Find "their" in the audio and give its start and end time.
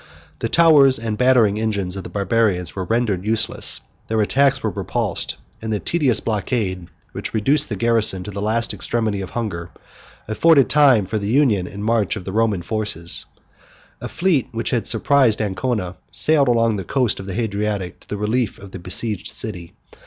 4.07-4.19